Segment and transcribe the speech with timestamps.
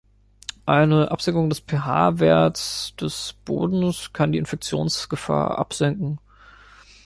[0.65, 6.17] Eine Absenkung des pH-Wertes des Bodens kann die Infektionsgefahr absenken.